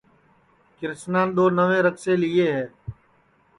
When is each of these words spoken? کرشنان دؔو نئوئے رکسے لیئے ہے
کرشنان 0.77 1.27
دؔو 1.35 1.45
نئوئے 1.57 1.79
رکسے 1.87 2.13
لیئے 2.21 2.47
ہے 2.55 2.65